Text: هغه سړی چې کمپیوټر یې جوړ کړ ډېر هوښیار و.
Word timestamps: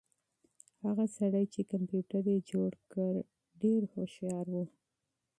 هغه 0.85 1.05
سړی 1.17 1.45
چې 1.53 1.61
کمپیوټر 1.71 2.23
یې 2.33 2.39
جوړ 2.51 2.71
کړ 2.93 3.13
ډېر 3.61 3.81
هوښیار 3.93 4.45
و. 4.53 4.55